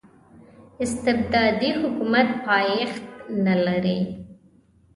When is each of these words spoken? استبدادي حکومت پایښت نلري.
استبدادي 0.85 1.69
حکومت 1.81 2.27
پایښت 2.45 3.03
نلري. 3.45 3.99